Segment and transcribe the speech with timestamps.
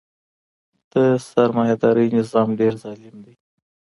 [0.91, 0.93] د
[1.29, 3.35] سرمایه دارۍ نظام ډیر ظالم دی.